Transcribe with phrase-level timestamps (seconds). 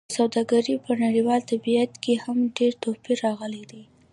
[0.07, 3.83] د سوداګرۍ په نړیوال طبیعت کې هم ډېر توپیر راغلی دی.